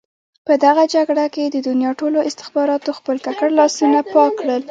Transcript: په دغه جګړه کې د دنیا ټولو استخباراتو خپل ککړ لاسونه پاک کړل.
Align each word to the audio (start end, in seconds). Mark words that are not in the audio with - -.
په 0.47 0.53
دغه 0.65 0.83
جګړه 0.95 1.25
کې 1.33 1.43
د 1.49 1.57
دنیا 1.67 1.91
ټولو 1.99 2.19
استخباراتو 2.29 2.89
خپل 2.99 3.15
ککړ 3.25 3.49
لاسونه 3.59 3.99
پاک 4.13 4.31
کړل. 4.39 4.59